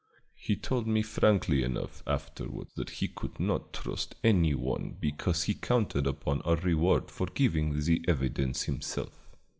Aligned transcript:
He 0.33 0.55
told 0.55 0.87
me 0.87 1.03
frankly 1.03 1.61
enough 1.61 2.01
afterward 2.07 2.69
that 2.75 2.89
he 2.89 3.07
could 3.07 3.39
not 3.39 3.71
trust 3.71 4.15
any 4.23 4.55
one 4.55 4.97
because 4.99 5.43
he 5.43 5.53
counted 5.53 6.07
upon 6.07 6.41
a 6.43 6.55
reward 6.55 7.11
for 7.11 7.27
giving 7.27 7.79
the 7.79 8.03
evidence 8.07 8.63
himself. 8.63 9.29